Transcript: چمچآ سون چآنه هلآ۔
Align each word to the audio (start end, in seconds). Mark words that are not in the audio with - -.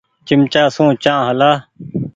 چمچآ 0.27 0.63
سون 0.75 0.89
چآنه 1.03 1.23
هلآ۔ 1.29 1.51